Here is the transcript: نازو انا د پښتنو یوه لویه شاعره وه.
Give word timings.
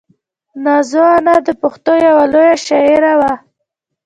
نازو 0.63 1.03
انا 1.15 1.35
د 1.47 1.49
پښتنو 1.61 1.97
یوه 2.07 2.25
لویه 2.33 2.57
شاعره 2.67 3.13
وه. 3.19 3.33